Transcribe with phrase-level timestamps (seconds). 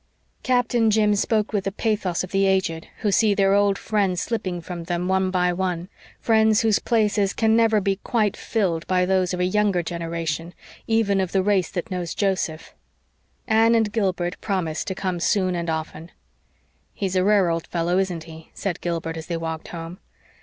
[0.41, 4.59] Captain Jim spoke with the pathos of the aged, who see their old friends slipping
[4.59, 5.89] from them one by one
[6.19, 10.55] friends whose place can never be quite filled by those of a younger generation,
[10.87, 12.73] even of the race that knows Joseph.
[13.45, 16.09] Anne and Gilbert promised to come soon and often.
[16.95, 19.99] "He's a rare old fellow, isn't he?" said Gilbert, as they walked home.